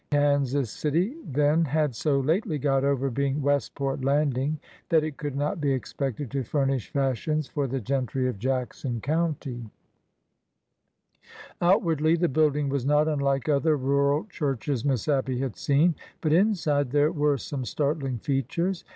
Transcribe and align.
Kansas 0.09 0.71
City 0.71 1.15
then 1.23 1.63
had 1.63 1.93
so 1.93 2.19
lately 2.21 2.57
got 2.57 2.83
over 2.83 3.11
being'' 3.11 3.39
Westport 3.43 4.03
Landing" 4.03 4.57
that 4.89 5.03
it 5.03 5.15
could 5.17 5.35
not 5.35 5.61
be 5.61 5.73
expected 5.73 6.31
to 6.31 6.41
furnish 6.41 6.89
fashions 6.89 7.45
for 7.47 7.67
the 7.67 7.79
gentry 7.79 8.27
of 8.27 8.39
Jackson 8.39 8.99
County 8.99 9.69
Outwardly, 11.61 12.15
the 12.15 12.27
building 12.29 12.67
was 12.67 12.83
not 12.83 13.07
unlike 13.07 13.47
other 13.47 13.77
rural 13.77 14.25
churches 14.25 14.83
Miss 14.83 15.07
Abby 15.07 15.37
had 15.39 15.55
seen; 15.55 15.93
but 16.19 16.33
inside 16.33 16.89
there 16.89 17.11
were 17.11 17.37
some 17.37 17.63
startling 17.63 18.17
features. 18.17 18.83